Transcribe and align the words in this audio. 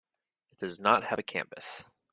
It 0.51 0.57
does 0.57 0.79
not 0.79 1.03
have 1.03 1.19
a 1.19 1.21
campus. 1.21 1.85